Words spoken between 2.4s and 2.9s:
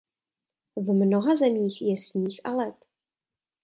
a led.